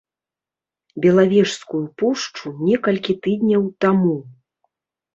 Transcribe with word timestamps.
Белавежскую 1.05 1.83
пушчу 2.01 2.47
некалькі 2.67 3.13
тыдняў 3.27 3.63
таму. 3.87 4.19